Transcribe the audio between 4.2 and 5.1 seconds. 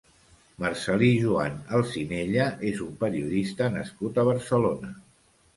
a Barcelona.